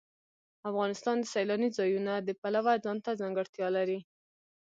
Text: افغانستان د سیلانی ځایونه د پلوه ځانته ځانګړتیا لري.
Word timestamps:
افغانستان 0.69 1.15
د 1.19 1.25
سیلانی 1.33 1.69
ځایونه 1.77 2.13
د 2.17 2.29
پلوه 2.41 2.73
ځانته 2.85 3.11
ځانګړتیا 3.21 3.67
لري. 3.77 3.99